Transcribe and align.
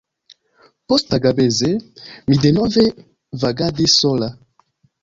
Posttagmeze 0.93 1.69
mi 2.27 2.41
denove 2.47 2.87
vagadis 3.45 3.97
sola. 4.05 4.37